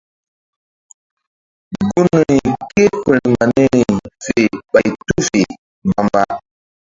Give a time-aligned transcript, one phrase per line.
[1.85, 2.39] Gunri
[2.73, 3.81] ké-e firma niri
[4.23, 4.35] fe
[4.71, 5.41] ɓay tu fe
[5.87, 6.21] mbamba.